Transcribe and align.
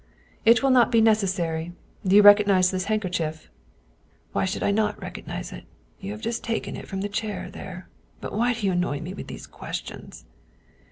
"It 0.45 0.63
will 0.63 0.71
not 0.71 0.91
be 0.91 0.99
necessary. 0.99 1.73
Do 2.03 2.15
you 2.15 2.23
recognize 2.23 2.71
this 2.71 2.85
hand 2.85 3.03
kerchief?" 3.03 3.51
"Why 4.31 4.45
should 4.45 4.63
I 4.63 4.71
not 4.71 4.99
recognize 4.99 5.51
it? 5.51 5.65
You 5.99 6.11
have 6.13 6.21
just 6.21 6.43
taken 6.43 6.75
it 6.75 6.87
from 6.87 7.01
the 7.01 7.07
chair 7.07 7.51
there. 7.51 7.87
But 8.19 8.33
why 8.33 8.53
do 8.55 8.65
you 8.65 8.71
annoy 8.71 8.99
me 9.01 9.13
with 9.13 9.27
these 9.27 9.45
questions 9.45 10.25